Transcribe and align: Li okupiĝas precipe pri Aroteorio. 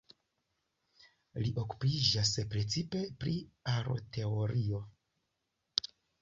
Li 1.43 1.51
okupiĝas 1.63 2.31
precipe 2.55 3.03
pri 3.25 3.35
Aroteorio. 3.75 4.83